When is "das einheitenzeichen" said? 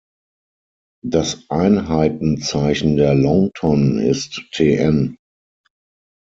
1.05-2.95